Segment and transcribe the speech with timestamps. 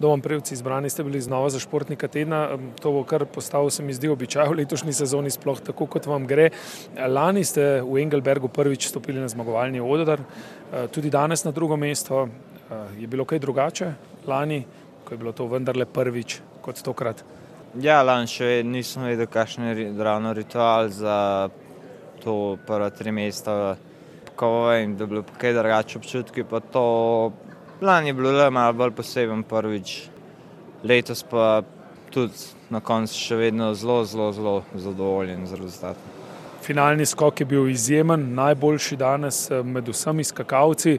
[0.00, 2.58] Domom Prevci izbrani ste bili znova za športnika tedna.
[2.80, 6.24] To bo kar postalo, se mi zdi, običaj v letošnji sezoni, sploh tako, kot vam
[6.26, 6.48] gre.
[6.96, 10.22] Lani ste v Engelbergu prvič stopili na zmagovalni odr,
[10.94, 12.28] tudi danes na drugo mesto.
[12.96, 13.90] Je bilo kaj drugače
[14.26, 14.64] lani,
[15.04, 17.20] ko je bilo to vendarle prvič kot tokrat?
[17.76, 21.50] Ja, lani še nisem vedel, kakšen je ravno ritual za
[22.24, 23.76] to prva tri mesta.
[24.32, 26.88] Ko vem, da je bilo kaj drugače občutki, pa to
[27.82, 30.08] lani je bilo le malo bolj poseben prvič.
[30.84, 31.62] Letos pa
[32.10, 32.34] tudi
[32.70, 36.16] na koncu še vedno zelo, zelo, zelo zadovoljen z rezultatom.
[36.62, 40.98] Finalni skok je bil izjemen, najboljši danes med vsemi skakalci.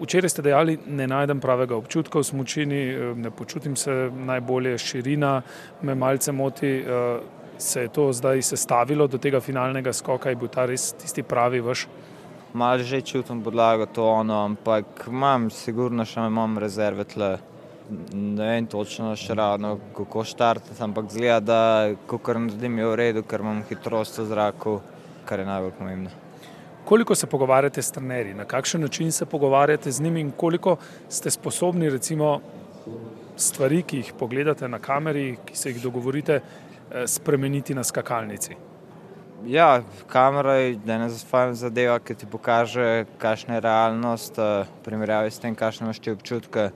[0.00, 2.80] Včeraj ste dejali, ne najdem pravega občutka v smučini,
[3.16, 5.42] ne počutim se najbolje, širina
[5.82, 6.72] me malce moti.
[7.60, 11.60] Se je to zdaj sestavilo do tega finalnega skoka, je bil ta res tisti pravi
[11.60, 11.84] vaš?
[12.52, 17.28] Malo že čutim podlago, to ono, ampak imam sigurno še imam rezerve tule.
[18.14, 21.60] Ne vem točno še ravno, kako štartati, ampak izgleda, da
[22.10, 24.72] kakor naredim, je v redu, ker imam hitrost v zraku,
[25.28, 26.10] kar je najbolj pomembno.
[26.84, 30.76] Koliko se pogovarjate s trenerji, na kakšen način se pogovarjate z njimi in koliko
[31.08, 32.40] ste sposobni recimo
[33.36, 36.40] stvari, ki jih pogledate na kameri, ki se jih dogovorite,
[37.06, 38.58] spremeniti na skakalnici?
[39.46, 40.78] Ja, kamera je
[41.30, 46.12] fajn zadeva, ke ti pokaže, kakšna je realnost, v primerjavi s tem, kakšne imaš ti
[46.12, 46.70] občutke.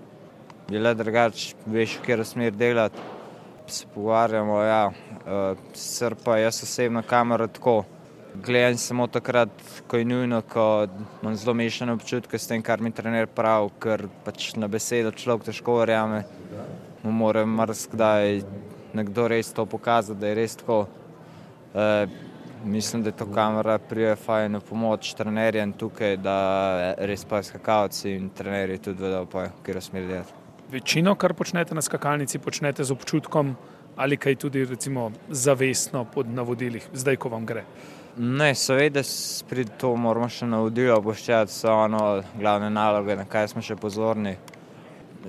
[0.73, 3.01] Je le drugače, veš, v katero smer delati.
[3.67, 4.93] Se pogovarjamo, ja,
[5.73, 7.85] sicer pa jaz osebno kamero tako
[8.35, 9.49] gledam samo takrat,
[9.87, 10.87] ko je nujno, ko
[11.23, 15.47] imam zelo mešane občutke s tem, kar mi trener pravi, ker pač na besedo človek
[15.51, 16.25] težko verjame.
[17.05, 18.43] Mu mora marsikdaj
[18.95, 20.87] nekdo res to pokazati, da je res tako.
[22.65, 28.79] Mislim, da to kamera pride fajn pomoč trenerjem tukaj, da res pa skakalci in trenerji
[28.79, 30.33] tudi vedo v katero smer delati.
[30.71, 33.57] Večino, kar počnete na skakalnici, počnete z občutkom
[33.97, 37.63] ali kaj tudi recimo zavestno po navodilih, zdaj, ko vam gre?
[38.17, 39.03] Ne, seveda
[39.49, 44.37] pri to moramo še navodila upoštevati, so ono glavne naloge, na kaj smo še pozorni.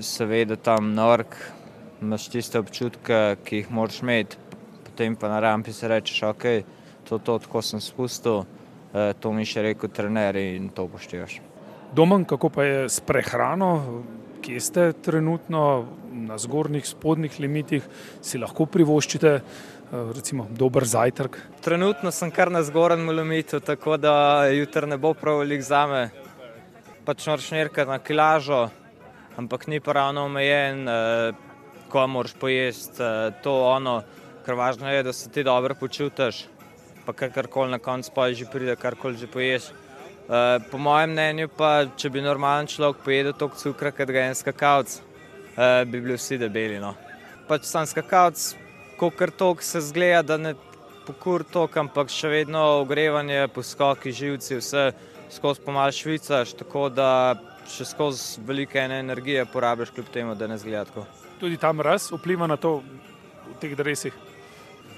[0.02, 1.38] Seveda tam vrh
[2.02, 4.38] imaš tiste občutke, ki jih moraš imeti,
[4.86, 6.64] potem pa na rampi si rečeš: "Okej,
[7.06, 8.44] to, to, tako sem spustil,
[9.20, 11.40] to mi še rekel trener in to upoštevaš."
[11.96, 14.04] Domen, kako pa je s prehrano?
[14.42, 15.86] Kje ste trenutno?
[16.16, 17.84] Na zgornjih, spodnjih limitih?
[18.24, 19.32] Si lahko privoščite,
[20.16, 21.38] recimo dober zajtrk?
[21.64, 26.10] Trenutno sem kar na zgornjem limitu, tako da jutri ne bo prav veliko zame.
[27.06, 28.70] Pač moraš meriti na kilažo,
[29.38, 30.96] ampak ni pa ravno omejeno,
[31.92, 33.12] kaj moraš pojesti,
[33.44, 34.02] to, ono.
[34.46, 36.46] Ker važno je, da se ti dobro počutiš.
[37.06, 39.72] Pa kakorkoli na koncu pol že pride, karkoli že poješ.
[40.72, 45.02] po mojem mnenju pa, če bi normalen človek pojedel toliko cukra, kot ga en skakalec,
[45.86, 46.96] bi bili vsi debeli, no.
[47.48, 48.56] Pač samo skakalec
[49.00, 50.56] kakor toliko se izgleda, da ne
[51.06, 54.92] pokuri toliko, ampak še vedno ogrevanje, poskoki, živci, vse
[55.36, 57.36] skozi po malo švicaš, tako da
[57.70, 61.06] še skozi veliko ene energije porabiš, kljub temu da ne izgleda tako.
[61.40, 62.80] Tudi ta mraz vpliva na to
[63.46, 64.14] v teh dresih?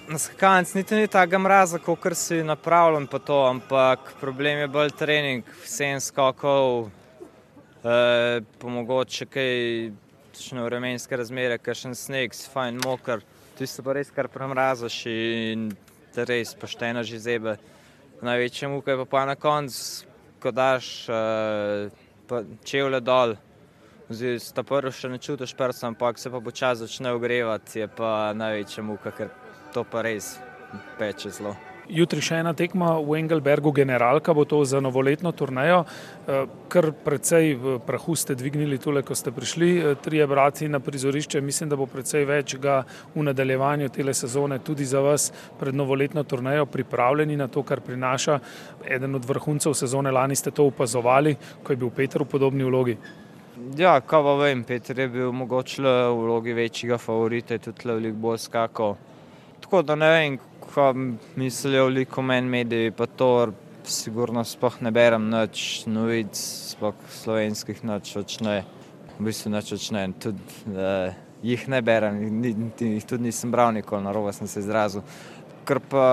[0.07, 4.93] Na skakalnici niti ni takega mraza, kakor si napravljen pa to, ampak problem je bolj
[4.95, 5.43] trening.
[5.67, 6.87] Sedem skokov,
[7.83, 9.51] pa mogoče kaj
[10.31, 13.19] kakšne vremenske razmere, kakšen sneg, fajn moker.
[13.59, 15.67] Tisto pa res kar premrazaš in
[16.15, 17.57] te res pošteno že zebe.
[18.23, 20.07] Največja muka je pa pol na koncu,
[20.39, 20.87] ko daš,
[22.63, 23.35] čevlje dol,
[24.53, 28.83] ta prvo še ne čutiš prstov, ampak se pa počasi začne ogrevati, je pa največja
[28.83, 29.33] muka, ker
[29.73, 30.37] to pa res
[30.97, 31.55] peče zelo.
[31.87, 35.85] Jutri še ena tekma v Engelbergu, generalka bo to za novoletno turnejo.
[36.67, 37.55] kar precej
[37.87, 42.25] prahu ste dvignili tule, ko ste prišli, trije bratje na prizorišče, mislim, da bo precej
[42.25, 42.83] več ga
[43.15, 48.39] v nadaljevanju tele sezone tudi za vas pred novoletno turnejo pripravljeni na to, kar prinaša
[48.83, 52.97] eden od vrhuncev sezone, lani ste to opazovali, ko je bil Peter v podobni vlogi.
[53.57, 58.19] Ja, kaj pa vem, Peter je bil mogoče v vlogi večjega favorita, tudi tule veliko
[58.21, 58.93] bolj skakal.
[59.63, 60.35] Tako da ne vem,
[60.75, 60.93] kaj
[61.35, 63.47] mislijo veliko meni mediji pa to,
[63.83, 68.59] sigurno sploh ne berem nič novic, sploh slovenskih nič več ne.
[69.17, 70.77] V bistvu nič več ne, tudi,
[71.41, 72.21] jih ne berem,
[72.77, 75.01] jih tudi nisem bral nikoli, narobe sem se izrazil.
[75.65, 76.07] Kar pa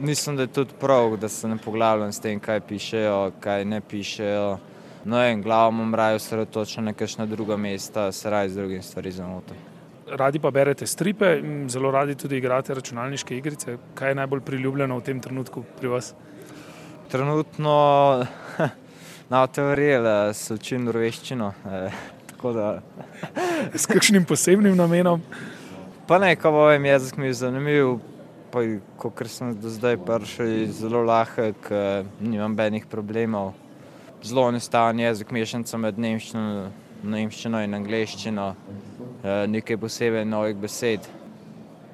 [0.00, 3.84] mislim, da je tudi prav, da se ne poglabljam s tem, kaj pišejo, kaj ne
[3.84, 4.71] pišejo.
[5.04, 9.10] Ne vem, glavo imam raje osredotočeno na kakšna druga mesta, se raje z drugimi stvarmi
[9.12, 9.56] zamotim.
[10.06, 13.76] Radi pa berete stripe, zelo radi tudi igrate računalniške igrice.
[13.94, 16.14] Kaj je najbolj priljubljeno v tem trenutku pri vas?
[17.10, 17.74] Trenutno,
[19.30, 21.52] ne boste verjeli, se učim norveščino,
[22.42, 22.82] Da...
[23.78, 25.20] S kakšnim posebnim namenom?
[26.08, 28.00] Pa ne, ko vem, jezik mi je zanimiv.
[28.98, 31.70] Kot sem do zdaj prišel, zelo lahek,
[32.20, 33.54] nimam benih problemov.
[34.22, 36.68] Zelo enostaven jezik, mešanica med nemščino,
[37.10, 38.44] nemščino in angliščino,
[39.50, 41.08] nekaj posebej novih besed.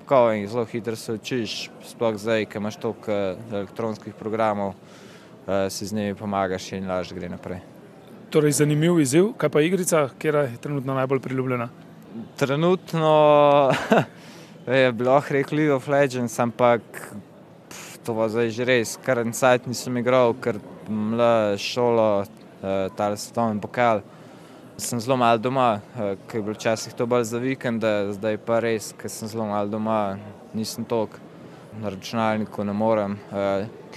[0.09, 1.57] Ko vem, zelo hitro se učiš,
[1.89, 3.17] sploh zdaj, ko imaš toliko
[3.49, 4.75] elektronskih programov,
[5.73, 7.65] si z njimi pomagaš in lažje gre naprej.
[8.29, 11.71] Torej, zanimiv izziv, kaj pa igrica, kera je trenutno najbolj priljubljena?
[12.37, 13.13] Trenutno
[14.85, 16.83] je bilo rekel League of Legends, ampak
[17.71, 22.25] pf, to bo zdaj že res, kar en sajt nisem igral, ker mla šolo,
[22.97, 24.03] ta svetovni pokal.
[24.79, 28.93] Sem zelo malo doma, ker je bilo včasih to bolj za vikende, zdaj pa res,
[28.99, 30.19] ker sem zelo malo doma,
[30.55, 31.19] nisem toliko
[31.81, 33.19] na računalniku, ne morem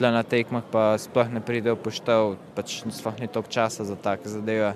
[0.02, 3.94] tle na tekmah pa sploh ne pride v poštev, pač sploh ni toliko časa za
[3.94, 4.74] take zadeve.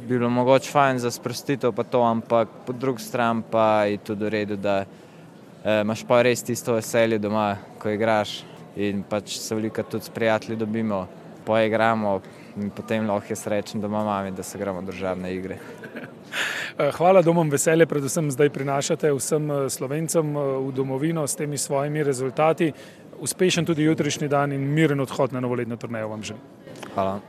[0.00, 4.24] Bi bilo mogoče fajn za sprostitev pa to, ampak po drugi strani pa je tudi
[4.24, 8.42] v redu, da eh, imaš pa res tisto veselje doma, ko igraš
[8.80, 11.04] in pač se veliko tudi s prijatelji dobimo,
[11.44, 12.20] poigramo
[12.56, 15.58] in potem lahko jaz rečem doma mami, da se gremo državne igre.
[16.96, 22.72] Hvala, domom veselje, predvsem zdaj prinašate vsem slovencem v domovino s temi svojimi rezultati
[23.22, 26.42] uspešen tudi jutrišnji dan in miren odhod na novoletno turnejo vam želim.
[26.94, 27.20] Hvala.